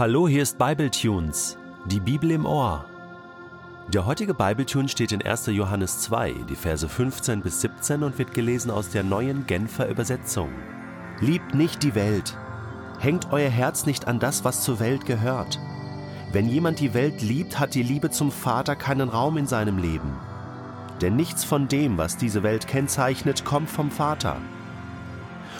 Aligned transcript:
Hallo, 0.00 0.26
hier 0.26 0.42
ist 0.42 0.56
Bibletunes, 0.56 1.58
die 1.84 2.00
Bibel 2.00 2.30
im 2.30 2.46
Ohr. 2.46 2.86
Der 3.92 4.06
heutige 4.06 4.32
Bibletune 4.32 4.88
steht 4.88 5.12
in 5.12 5.20
1. 5.20 5.48
Johannes 5.48 6.00
2, 6.00 6.32
die 6.48 6.56
Verse 6.56 6.88
15 6.88 7.42
bis 7.42 7.60
17 7.60 8.02
und 8.02 8.16
wird 8.16 8.32
gelesen 8.32 8.70
aus 8.70 8.88
der 8.88 9.02
neuen 9.02 9.46
Genfer 9.46 9.90
Übersetzung. 9.90 10.48
Liebt 11.20 11.54
nicht 11.54 11.82
die 11.82 11.94
Welt. 11.94 12.34
Hängt 12.98 13.30
euer 13.30 13.50
Herz 13.50 13.84
nicht 13.84 14.08
an 14.08 14.18
das, 14.18 14.42
was 14.42 14.62
zur 14.62 14.80
Welt 14.80 15.04
gehört. 15.04 15.60
Wenn 16.32 16.48
jemand 16.48 16.80
die 16.80 16.94
Welt 16.94 17.20
liebt, 17.20 17.60
hat 17.60 17.74
die 17.74 17.82
Liebe 17.82 18.08
zum 18.08 18.32
Vater 18.32 18.76
keinen 18.76 19.10
Raum 19.10 19.36
in 19.36 19.46
seinem 19.46 19.76
Leben. 19.76 20.16
Denn 21.02 21.14
nichts 21.14 21.44
von 21.44 21.68
dem, 21.68 21.98
was 21.98 22.16
diese 22.16 22.42
Welt 22.42 22.66
kennzeichnet, 22.66 23.44
kommt 23.44 23.68
vom 23.68 23.90
Vater. 23.90 24.38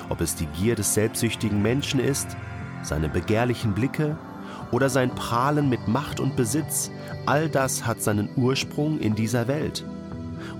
Ob 0.08 0.22
es 0.22 0.34
die 0.34 0.46
Gier 0.46 0.76
des 0.76 0.94
selbstsüchtigen 0.94 1.60
Menschen 1.60 2.00
ist, 2.00 2.38
seine 2.82 3.10
begehrlichen 3.10 3.74
Blicke 3.74 4.16
oder 4.72 4.88
sein 4.88 5.14
Prahlen 5.14 5.68
mit 5.68 5.88
Macht 5.88 6.20
und 6.20 6.36
Besitz, 6.36 6.90
all 7.26 7.48
das 7.48 7.86
hat 7.86 8.02
seinen 8.02 8.28
Ursprung 8.36 8.98
in 8.98 9.14
dieser 9.14 9.48
Welt. 9.48 9.84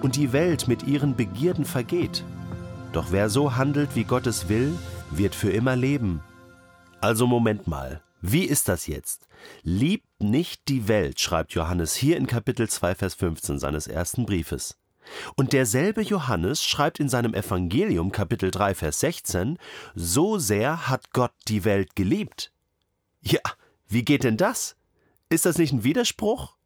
Und 0.03 0.17
die 0.17 0.33
Welt 0.33 0.69
mit 0.69 0.85
ihren 0.85 1.17
Begierden 1.17 1.65
vergeht. 1.65 2.25
Doch 2.93 3.13
wer 3.13 3.29
so 3.29 3.57
handelt, 3.57 3.95
wie 3.95 4.05
Gott 4.05 4.27
es 4.27 4.49
will, 4.49 4.77
wird 5.11 5.35
für 5.35 5.51
immer 5.51 5.77
leben. 5.77 6.21
Also 7.01 7.27
Moment 7.27 7.67
mal, 7.67 8.03
wie 8.21 8.45
ist 8.45 8.69
das 8.69 8.87
jetzt? 8.87 9.27
Liebt 9.63 10.23
nicht 10.23 10.69
die 10.69 10.89
Welt, 10.89 11.21
schreibt 11.21 11.53
Johannes 11.53 11.95
hier 11.95 12.17
in 12.17 12.27
Kapitel 12.27 12.69
2, 12.69 12.95
Vers 12.95 13.15
15 13.15 13.59
seines 13.59 13.87
ersten 13.87 14.27
Briefes. 14.27 14.77
Und 15.37 15.53
derselbe 15.53 16.03
Johannes 16.03 16.63
schreibt 16.63 17.01
in 17.01 17.09
seinem 17.09 17.35
Evangelium 17.35 18.13
Kapitel 18.13 18.51
3 18.51 18.75
Vers 18.75 19.01
16, 19.01 19.59
so 19.95 20.39
sehr 20.39 20.89
hat 20.89 21.13
Gott 21.13 21.33
die 21.49 21.65
Welt 21.65 21.97
geliebt. 21.97 22.53
Ja, 23.23 23.41
wie 23.91 24.05
geht 24.05 24.25
denn 24.25 24.37
das? 24.37 24.77
Ist 25.29 25.47
das 25.47 25.59
nicht 25.59 25.73
ein 25.73 25.85
Widerspruch? 25.85 26.57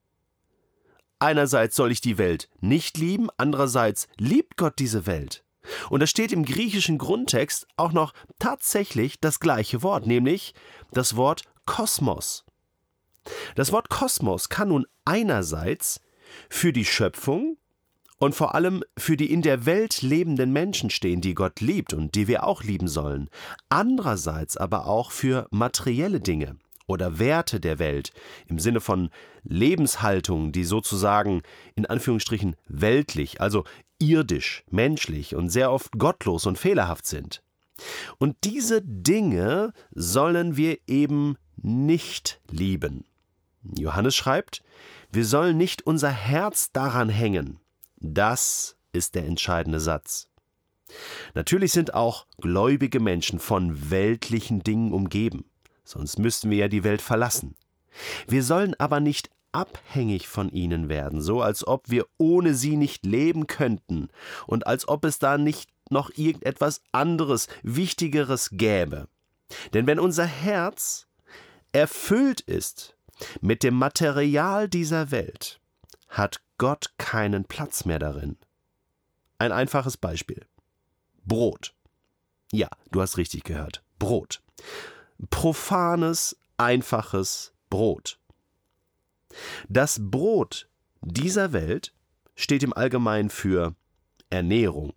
Einerseits 1.18 1.74
soll 1.74 1.90
ich 1.90 2.02
die 2.02 2.18
Welt 2.18 2.50
nicht 2.60 2.98
lieben, 2.98 3.28
andererseits 3.38 4.08
liebt 4.18 4.58
Gott 4.58 4.78
diese 4.78 5.06
Welt. 5.06 5.42
Und 5.88 6.00
da 6.00 6.06
steht 6.06 6.32
im 6.32 6.44
griechischen 6.44 6.98
Grundtext 6.98 7.66
auch 7.76 7.92
noch 7.92 8.12
tatsächlich 8.38 9.20
das 9.20 9.40
gleiche 9.40 9.82
Wort, 9.82 10.06
nämlich 10.06 10.52
das 10.92 11.16
Wort 11.16 11.44
Kosmos. 11.64 12.44
Das 13.54 13.72
Wort 13.72 13.88
Kosmos 13.88 14.50
kann 14.50 14.68
nun 14.68 14.86
einerseits 15.06 16.02
für 16.50 16.74
die 16.74 16.84
Schöpfung 16.84 17.56
und 18.18 18.34
vor 18.34 18.54
allem 18.54 18.84
für 18.98 19.16
die 19.16 19.32
in 19.32 19.40
der 19.40 19.64
Welt 19.64 20.02
lebenden 20.02 20.52
Menschen 20.52 20.90
stehen, 20.90 21.22
die 21.22 21.34
Gott 21.34 21.62
liebt 21.62 21.94
und 21.94 22.14
die 22.14 22.28
wir 22.28 22.44
auch 22.44 22.62
lieben 22.62 22.88
sollen, 22.88 23.30
andererseits 23.70 24.58
aber 24.58 24.86
auch 24.86 25.10
für 25.10 25.48
materielle 25.50 26.20
Dinge 26.20 26.58
oder 26.86 27.18
Werte 27.18 27.60
der 27.60 27.78
Welt 27.78 28.12
im 28.46 28.58
Sinne 28.58 28.80
von 28.80 29.10
Lebenshaltung, 29.42 30.52
die 30.52 30.64
sozusagen 30.64 31.42
in 31.74 31.86
Anführungsstrichen 31.86 32.56
weltlich, 32.66 33.40
also 33.40 33.64
irdisch, 33.98 34.64
menschlich 34.70 35.34
und 35.34 35.48
sehr 35.48 35.72
oft 35.72 35.92
gottlos 35.98 36.46
und 36.46 36.58
fehlerhaft 36.58 37.06
sind. 37.06 37.42
Und 38.18 38.36
diese 38.44 38.82
Dinge 38.82 39.72
sollen 39.90 40.56
wir 40.56 40.78
eben 40.86 41.36
nicht 41.56 42.40
lieben. 42.50 43.04
Johannes 43.76 44.14
schreibt, 44.14 44.62
wir 45.10 45.24
sollen 45.24 45.56
nicht 45.56 45.86
unser 45.86 46.10
Herz 46.10 46.70
daran 46.72 47.08
hängen, 47.08 47.58
das 47.96 48.76
ist 48.92 49.14
der 49.14 49.24
entscheidende 49.24 49.80
Satz. 49.80 50.28
Natürlich 51.34 51.72
sind 51.72 51.94
auch 51.94 52.26
gläubige 52.38 53.00
Menschen 53.00 53.38
von 53.38 53.90
weltlichen 53.90 54.62
Dingen 54.62 54.92
umgeben, 54.92 55.46
sonst 55.84 56.18
müssten 56.18 56.50
wir 56.50 56.58
ja 56.58 56.68
die 56.68 56.84
Welt 56.84 57.02
verlassen. 57.02 57.56
Wir 58.26 58.42
sollen 58.42 58.74
aber 58.78 59.00
nicht 59.00 59.30
abhängig 59.52 60.28
von 60.28 60.50
ihnen 60.50 60.88
werden, 60.88 61.22
so 61.22 61.40
als 61.40 61.66
ob 61.66 61.88
wir 61.88 62.06
ohne 62.18 62.54
sie 62.54 62.76
nicht 62.76 63.06
leben 63.06 63.46
könnten 63.46 64.08
und 64.46 64.66
als 64.66 64.88
ob 64.88 65.04
es 65.04 65.18
da 65.18 65.38
nicht 65.38 65.70
noch 65.90 66.10
irgendetwas 66.16 66.82
anderes, 66.92 67.46
Wichtigeres 67.62 68.50
gäbe. 68.52 69.08
Denn 69.72 69.86
wenn 69.86 70.00
unser 70.00 70.26
Herz 70.26 71.06
erfüllt 71.72 72.40
ist 72.40 72.96
mit 73.40 73.62
dem 73.62 73.74
Material 73.74 74.68
dieser 74.68 75.10
Welt, 75.10 75.60
hat 76.08 76.40
Gott 76.58 76.94
keinen 76.98 77.44
Platz 77.44 77.84
mehr 77.84 77.98
darin. 77.98 78.36
Ein 79.38 79.52
einfaches 79.52 79.96
Beispiel. 79.96 80.46
Brot. 81.24 81.74
Ja, 82.52 82.68
du 82.90 83.00
hast 83.00 83.18
richtig 83.18 83.44
gehört. 83.44 83.82
Brot. 83.98 84.42
Profanes, 85.30 86.36
einfaches 86.56 87.52
Brot. 87.70 88.18
Das 89.68 89.98
Brot 90.00 90.68
dieser 91.02 91.52
Welt 91.52 91.92
steht 92.34 92.62
im 92.62 92.72
Allgemeinen 92.72 93.30
für 93.30 93.74
Ernährung. 94.30 94.92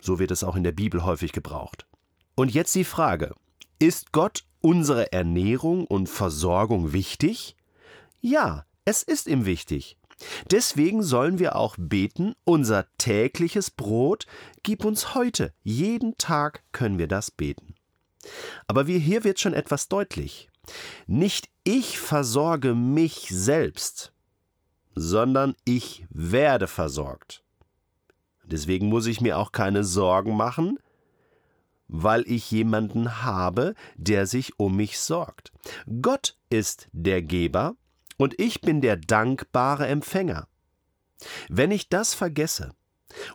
So 0.00 0.18
wird 0.18 0.30
es 0.30 0.44
auch 0.44 0.56
in 0.56 0.64
der 0.64 0.72
Bibel 0.72 1.04
häufig 1.04 1.32
gebraucht. 1.32 1.86
Und 2.34 2.52
jetzt 2.52 2.74
die 2.74 2.84
Frage, 2.84 3.34
ist 3.78 4.12
Gott 4.12 4.44
unsere 4.60 5.12
Ernährung 5.12 5.86
und 5.86 6.08
Versorgung 6.08 6.92
wichtig? 6.92 7.56
Ja, 8.20 8.64
es 8.84 9.02
ist 9.02 9.26
ihm 9.26 9.44
wichtig. 9.44 9.96
Deswegen 10.50 11.02
sollen 11.02 11.38
wir 11.38 11.56
auch 11.56 11.76
beten, 11.78 12.34
unser 12.44 12.86
tägliches 12.98 13.70
Brot 13.70 14.26
gib 14.62 14.84
uns 14.84 15.14
heute. 15.14 15.54
Jeden 15.62 16.18
Tag 16.18 16.62
können 16.72 16.98
wir 16.98 17.08
das 17.08 17.30
beten. 17.30 17.74
Aber 18.66 18.86
wie 18.86 18.98
hier 18.98 19.24
wird 19.24 19.40
schon 19.40 19.54
etwas 19.54 19.88
deutlich. 19.88 20.48
Nicht 21.06 21.48
ich 21.64 21.98
versorge 21.98 22.74
mich 22.74 23.28
selbst, 23.30 24.12
sondern 24.94 25.54
ich 25.64 26.06
werde 26.10 26.66
versorgt. 26.66 27.42
Deswegen 28.44 28.88
muss 28.88 29.06
ich 29.06 29.20
mir 29.20 29.38
auch 29.38 29.52
keine 29.52 29.84
Sorgen 29.84 30.36
machen, 30.36 30.78
weil 31.88 32.24
ich 32.26 32.50
jemanden 32.50 33.22
habe, 33.22 33.74
der 33.96 34.26
sich 34.26 34.58
um 34.58 34.76
mich 34.76 34.98
sorgt. 34.98 35.52
Gott 36.02 36.36
ist 36.50 36.88
der 36.92 37.22
Geber 37.22 37.74
und 38.16 38.38
ich 38.38 38.60
bin 38.60 38.80
der 38.80 38.96
dankbare 38.96 39.86
Empfänger. 39.86 40.46
Wenn 41.48 41.70
ich 41.70 41.88
das 41.88 42.14
vergesse 42.14 42.70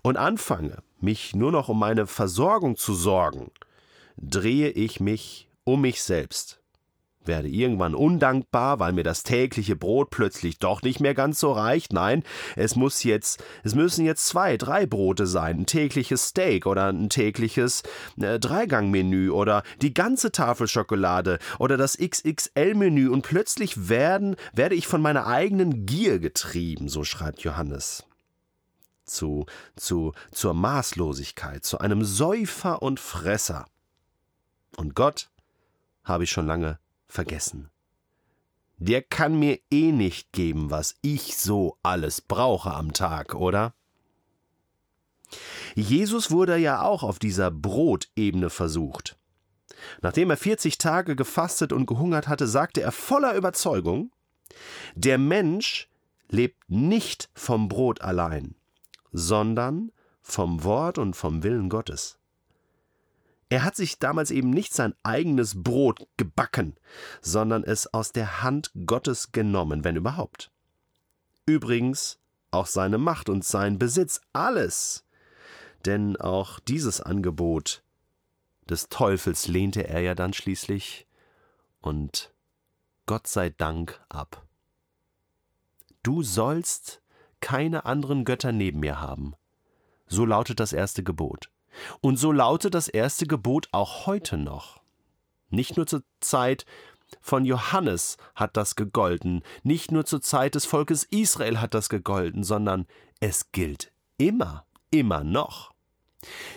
und 0.03 0.17
anfange, 0.17 0.83
mich 0.99 1.35
nur 1.35 1.51
noch 1.51 1.69
um 1.69 1.79
meine 1.79 2.07
Versorgung 2.07 2.77
zu 2.77 2.93
sorgen, 2.93 3.51
drehe 4.17 4.69
ich 4.69 4.99
mich 4.99 5.49
um 5.63 5.81
mich 5.81 6.03
selbst 6.03 6.61
werde 7.27 7.47
irgendwann 7.47 7.95
undankbar, 7.95 8.79
weil 8.79 8.93
mir 8.93 9.03
das 9.03 9.23
tägliche 9.23 9.75
Brot 9.75 10.09
plötzlich 10.09 10.59
doch 10.59 10.81
nicht 10.81 10.99
mehr 10.99 11.13
ganz 11.13 11.39
so 11.39 11.51
reicht. 11.51 11.93
Nein, 11.93 12.23
es 12.55 12.75
muss 12.75 13.03
jetzt, 13.03 13.43
es 13.63 13.75
müssen 13.75 14.05
jetzt 14.05 14.27
zwei, 14.27 14.57
drei 14.57 14.85
Brote 14.85 15.27
sein, 15.27 15.61
ein 15.61 15.65
tägliches 15.65 16.27
Steak 16.27 16.65
oder 16.65 16.87
ein 16.87 17.09
tägliches 17.09 17.83
äh, 18.19 18.39
Dreigangmenü 18.39 19.29
oder 19.29 19.63
die 19.81 19.93
ganze 19.93 20.31
Tafel 20.31 20.67
Schokolade 20.67 21.39
oder 21.59 21.77
das 21.77 21.97
XXL-Menü 21.97 23.09
und 23.09 23.21
plötzlich 23.23 23.89
werden, 23.89 24.35
werde 24.53 24.75
ich 24.75 24.87
von 24.87 25.01
meiner 25.01 25.27
eigenen 25.27 25.85
Gier 25.85 26.19
getrieben, 26.19 26.89
so 26.89 27.03
schreibt 27.03 27.41
Johannes. 27.41 28.05
Zu, 29.05 29.45
zu, 29.75 30.13
zur 30.31 30.55
Maßlosigkeit, 30.55 31.63
zu 31.63 31.77
einem 31.77 32.03
Säufer 32.03 32.81
und 32.81 32.99
Fresser. 32.99 33.65
Und 34.77 34.95
Gott 34.95 35.29
habe 36.03 36.23
ich 36.23 36.31
schon 36.31 36.47
lange 36.47 36.79
vergessen. 37.07 37.69
Der 38.77 39.01
kann 39.01 39.39
mir 39.39 39.59
eh 39.71 39.91
nicht 39.91 40.33
geben, 40.33 40.69
was 40.69 40.95
ich 41.01 41.37
so 41.37 41.77
alles 41.81 42.21
brauche 42.21 42.73
am 42.73 42.91
Tag, 42.93 43.33
oder? 43.33 43.73
Jesus 45.75 46.29
wurde 46.29 46.57
ja 46.57 46.81
auch 46.81 47.03
auf 47.03 47.19
dieser 47.19 47.51
Brotebene 47.51 48.49
versucht. 48.49 49.17
Nachdem 50.01 50.29
er 50.29 50.37
40 50.37 50.77
Tage 50.77 51.15
gefastet 51.15 51.71
und 51.73 51.85
gehungert 51.85 52.27
hatte, 52.27 52.47
sagte 52.47 52.81
er 52.81 52.91
voller 52.91 53.35
Überzeugung, 53.35 54.11
der 54.95 55.17
Mensch 55.17 55.89
lebt 56.29 56.69
nicht 56.69 57.29
vom 57.33 57.67
Brot 57.67 58.01
allein, 58.01 58.55
sondern 59.11 59.91
vom 60.21 60.63
Wort 60.63 60.97
und 60.97 61.15
vom 61.15 61.43
Willen 61.43 61.69
Gottes. 61.69 62.17
Er 63.55 63.63
hat 63.63 63.77
sich 63.77 63.99
damals 63.99 64.31
eben 64.31 64.49
nicht 64.49 64.73
sein 64.73 64.95
eigenes 65.03 65.63
Brot 65.63 66.09
gebacken, 66.17 66.75
sondern 67.21 67.63
es 67.63 67.87
aus 67.93 68.11
der 68.11 68.43
Hand 68.43 68.69
Gottes 68.85 69.31
genommen, 69.31 69.85
wenn 69.85 69.95
überhaupt. 69.95 70.51
Übrigens 71.45 72.19
auch 72.51 72.65
seine 72.65 72.97
Macht 72.97 73.29
und 73.29 73.45
sein 73.45 73.79
Besitz, 73.79 74.19
alles. 74.33 75.05
Denn 75.85 76.17
auch 76.17 76.59
dieses 76.59 76.99
Angebot 76.99 77.81
des 78.69 78.89
Teufels 78.89 79.47
lehnte 79.47 79.87
er 79.87 80.01
ja 80.01 80.15
dann 80.15 80.33
schließlich 80.33 81.07
und 81.79 82.33
Gott 83.05 83.25
sei 83.25 83.51
Dank 83.51 84.03
ab. 84.09 84.45
Du 86.03 86.23
sollst 86.23 87.01
keine 87.39 87.85
anderen 87.85 88.25
Götter 88.25 88.51
neben 88.51 88.81
mir 88.81 88.99
haben. 88.99 89.33
So 90.07 90.25
lautet 90.25 90.59
das 90.59 90.73
erste 90.73 91.03
Gebot. 91.03 91.49
Und 92.01 92.17
so 92.17 92.31
lautet 92.31 92.73
das 92.73 92.87
erste 92.87 93.27
Gebot 93.27 93.67
auch 93.71 94.05
heute 94.05 94.37
noch. 94.37 94.81
Nicht 95.49 95.77
nur 95.77 95.87
zur 95.87 96.03
Zeit 96.19 96.65
von 97.21 97.45
Johannes 97.45 98.17
hat 98.33 98.57
das 98.57 98.75
gegolten, 98.75 99.43
nicht 99.63 99.91
nur 99.91 100.05
zur 100.05 100.21
Zeit 100.21 100.55
des 100.55 100.65
Volkes 100.65 101.03
Israel 101.03 101.59
hat 101.59 101.73
das 101.73 101.89
gegolten, 101.89 102.43
sondern 102.43 102.87
es 103.19 103.51
gilt 103.51 103.91
immer, 104.17 104.65
immer 104.91 105.23
noch. 105.23 105.73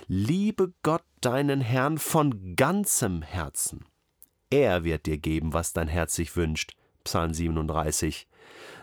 Liebe 0.07 0.73
Gott 0.83 1.05
deinen 1.21 1.61
Herrn 1.61 1.99
von 1.99 2.57
ganzem 2.57 3.23
Herzen. 3.23 3.85
Er 4.51 4.85
wird 4.85 5.07
dir 5.07 5.19
geben, 5.19 5.53
was 5.53 5.73
dein 5.73 5.89
Herz 5.89 6.15
sich 6.15 6.37
wünscht. 6.37 6.75
Psalm 7.05 7.35
37. 7.35 8.27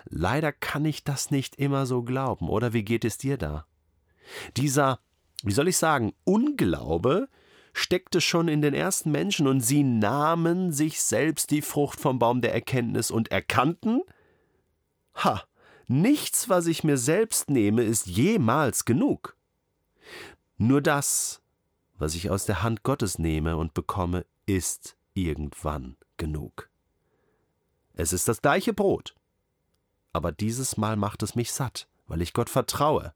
Leider 0.05 0.51
kann 0.51 0.85
ich 0.85 1.03
das 1.03 1.31
nicht 1.31 1.55
immer 1.55 1.85
so 1.85 2.03
glauben, 2.03 2.49
oder 2.49 2.73
wie 2.73 2.83
geht 2.83 3.05
es 3.05 3.17
dir 3.17 3.37
da? 3.37 3.65
Dieser, 4.57 4.99
wie 5.43 5.53
soll 5.53 5.67
ich 5.67 5.77
sagen, 5.77 6.13
Unglaube 6.23 7.27
steckte 7.73 8.21
schon 8.21 8.47
in 8.47 8.61
den 8.61 8.73
ersten 8.73 9.11
Menschen 9.11 9.47
und 9.47 9.61
sie 9.61 9.83
nahmen 9.83 10.71
sich 10.71 11.01
selbst 11.01 11.51
die 11.51 11.61
Frucht 11.61 11.99
vom 11.99 12.19
Baum 12.19 12.41
der 12.41 12.53
Erkenntnis 12.53 13.11
und 13.11 13.31
erkannten, 13.31 14.01
ha, 15.15 15.43
nichts, 15.87 16.47
was 16.47 16.67
ich 16.67 16.83
mir 16.83 16.97
selbst 16.97 17.49
nehme, 17.49 17.83
ist 17.83 18.07
jemals 18.07 18.85
genug. 18.85 19.35
Nur 20.57 20.81
das, 20.81 21.41
was 21.97 22.15
ich 22.15 22.29
aus 22.29 22.45
der 22.45 22.63
Hand 22.63 22.83
Gottes 22.83 23.19
nehme 23.19 23.57
und 23.57 23.73
bekomme, 23.73 24.25
ist 24.45 24.95
irgendwann 25.13 25.97
genug. 26.17 26.69
Es 27.93 28.13
ist 28.13 28.27
das 28.27 28.41
gleiche 28.41 28.73
Brot, 28.73 29.15
aber 30.13 30.31
dieses 30.31 30.77
Mal 30.77 30.95
macht 30.95 31.23
es 31.23 31.35
mich 31.35 31.51
satt, 31.51 31.87
weil 32.07 32.21
ich 32.21 32.33
Gott 32.33 32.49
vertraue. 32.49 33.13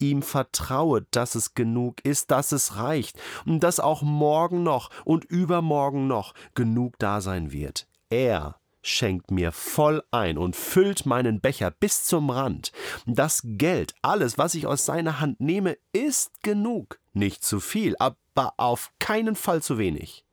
Ihm 0.00 0.22
vertraue, 0.22 1.06
dass 1.10 1.34
es 1.34 1.54
genug 1.54 2.04
ist, 2.04 2.30
dass 2.30 2.52
es 2.52 2.76
reicht 2.76 3.18
und 3.44 3.60
dass 3.60 3.80
auch 3.80 4.02
morgen 4.02 4.62
noch 4.62 4.90
und 5.04 5.24
übermorgen 5.24 6.06
noch 6.06 6.34
genug 6.54 6.98
da 6.98 7.20
sein 7.20 7.52
wird. 7.52 7.86
Er 8.08 8.56
schenkt 8.82 9.30
mir 9.30 9.52
voll 9.52 10.02
ein 10.10 10.38
und 10.38 10.56
füllt 10.56 11.06
meinen 11.06 11.40
Becher 11.40 11.70
bis 11.70 12.06
zum 12.06 12.30
Rand. 12.30 12.72
Das 13.06 13.42
Geld, 13.44 13.94
alles, 14.02 14.38
was 14.38 14.54
ich 14.54 14.66
aus 14.66 14.86
seiner 14.86 15.20
Hand 15.20 15.40
nehme, 15.40 15.76
ist 15.92 16.42
genug. 16.42 16.98
Nicht 17.12 17.44
zu 17.44 17.60
viel, 17.60 17.94
aber 17.98 18.54
auf 18.56 18.90
keinen 18.98 19.36
Fall 19.36 19.62
zu 19.62 19.78
wenig. 19.78 20.24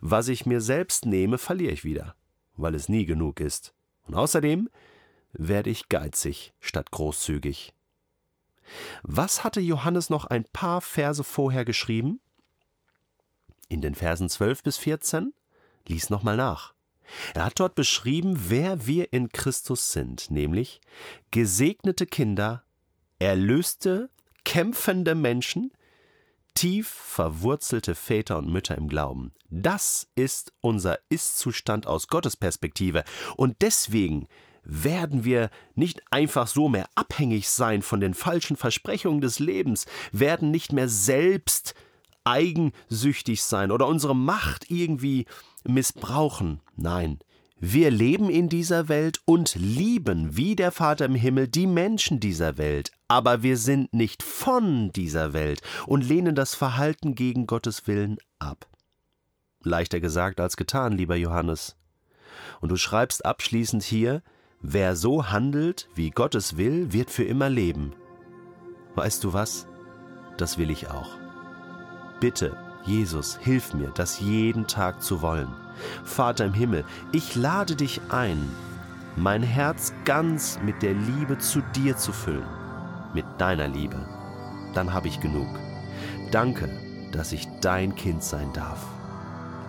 Was 0.00 0.28
ich 0.28 0.46
mir 0.46 0.60
selbst 0.60 1.06
nehme, 1.06 1.38
verliere 1.38 1.72
ich 1.72 1.84
wieder, 1.84 2.14
weil 2.56 2.74
es 2.74 2.88
nie 2.88 3.06
genug 3.06 3.40
ist. 3.40 3.74
Und 4.06 4.14
außerdem 4.14 4.68
werde 5.32 5.70
ich 5.70 5.88
geizig 5.88 6.54
statt 6.60 6.90
großzügig. 6.90 7.75
Was 9.02 9.44
hatte 9.44 9.60
Johannes 9.60 10.10
noch 10.10 10.24
ein 10.24 10.44
paar 10.44 10.80
Verse 10.80 11.22
vorher 11.22 11.64
geschrieben? 11.64 12.20
In 13.68 13.80
den 13.80 13.94
Versen 13.94 14.28
12 14.28 14.62
bis 14.62 14.76
14? 14.76 15.32
Lies 15.88 16.10
nochmal 16.10 16.36
nach. 16.36 16.74
Er 17.34 17.44
hat 17.44 17.60
dort 17.60 17.74
beschrieben, 17.74 18.34
wer 18.48 18.86
wir 18.86 19.12
in 19.12 19.28
Christus 19.28 19.92
sind, 19.92 20.30
nämlich 20.30 20.80
gesegnete 21.30 22.06
Kinder, 22.06 22.64
erlöste, 23.18 24.10
kämpfende 24.44 25.14
Menschen, 25.14 25.72
tief 26.54 26.88
verwurzelte 26.88 27.94
Väter 27.94 28.38
und 28.38 28.48
Mütter 28.48 28.76
im 28.76 28.88
Glauben. 28.88 29.32
Das 29.50 30.08
ist 30.16 30.52
unser 30.60 30.98
Ist-Zustand 31.08 31.86
aus 31.86 32.08
Gottes 32.08 32.36
Perspektive. 32.36 33.04
Und 33.36 33.56
deswegen 33.60 34.26
werden 34.66 35.24
wir 35.24 35.50
nicht 35.74 36.02
einfach 36.10 36.46
so 36.46 36.68
mehr 36.68 36.88
abhängig 36.94 37.48
sein 37.48 37.82
von 37.82 38.00
den 38.00 38.14
falschen 38.14 38.56
Versprechungen 38.56 39.20
des 39.20 39.38
Lebens, 39.38 39.86
werden 40.12 40.50
nicht 40.50 40.72
mehr 40.72 40.88
selbst 40.88 41.74
eigensüchtig 42.24 43.42
sein 43.44 43.70
oder 43.70 43.86
unsere 43.86 44.16
Macht 44.16 44.70
irgendwie 44.70 45.26
missbrauchen. 45.64 46.60
Nein, 46.76 47.20
wir 47.58 47.90
leben 47.90 48.28
in 48.28 48.48
dieser 48.48 48.88
Welt 48.88 49.20
und 49.24 49.54
lieben 49.54 50.36
wie 50.36 50.56
der 50.56 50.72
Vater 50.72 51.06
im 51.06 51.14
Himmel 51.14 51.48
die 51.48 51.66
Menschen 51.66 52.20
dieser 52.20 52.58
Welt, 52.58 52.90
aber 53.08 53.42
wir 53.42 53.56
sind 53.56 53.94
nicht 53.94 54.22
von 54.22 54.92
dieser 54.92 55.32
Welt 55.32 55.62
und 55.86 56.06
lehnen 56.06 56.34
das 56.34 56.54
Verhalten 56.54 57.14
gegen 57.14 57.46
Gottes 57.46 57.86
Willen 57.86 58.18
ab. 58.38 58.68
Leichter 59.62 60.00
gesagt 60.00 60.38
als 60.38 60.56
getan, 60.56 60.92
lieber 60.92 61.16
Johannes. 61.16 61.76
Und 62.60 62.70
du 62.70 62.76
schreibst 62.76 63.24
abschließend 63.24 63.82
hier, 63.82 64.22
wer 64.62 64.96
so 64.96 65.30
handelt, 65.30 65.88
wie 65.94 66.10
Gottes 66.10 66.56
will, 66.56 66.92
wird 66.92 67.10
für 67.10 67.24
immer 67.24 67.48
leben. 67.48 67.92
Weißt 68.94 69.22
du 69.24 69.32
was? 69.32 69.66
Das 70.36 70.58
will 70.58 70.70
ich 70.70 70.88
auch. 70.90 71.16
Bitte, 72.20 72.56
Jesus, 72.84 73.38
hilf 73.38 73.74
mir, 73.74 73.90
das 73.94 74.20
jeden 74.20 74.66
Tag 74.66 75.02
zu 75.02 75.22
wollen. 75.22 75.48
Vater 76.04 76.46
im 76.46 76.54
Himmel, 76.54 76.84
ich 77.12 77.34
lade 77.34 77.76
dich 77.76 78.00
ein, 78.10 78.48
mein 79.16 79.42
Herz 79.42 79.92
ganz 80.04 80.58
mit 80.62 80.82
der 80.82 80.94
Liebe 80.94 81.38
zu 81.38 81.60
dir 81.74 81.96
zu 81.96 82.12
füllen, 82.12 82.46
mit 83.14 83.24
deiner 83.38 83.68
Liebe. 83.68 83.98
Dann 84.74 84.92
habe 84.92 85.08
ich 85.08 85.20
genug. 85.20 85.48
Danke, 86.30 86.68
dass 87.12 87.32
ich 87.32 87.46
dein 87.60 87.94
Kind 87.94 88.22
sein 88.22 88.52
darf. 88.52 88.86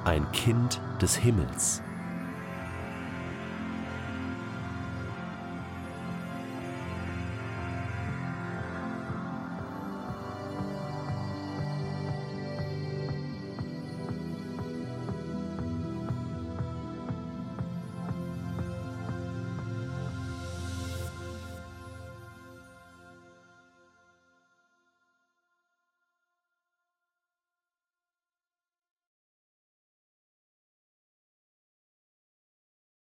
Ein 0.05 0.29
Kind 0.31 0.81
des 1.01 1.15
Himmels. 1.15 1.81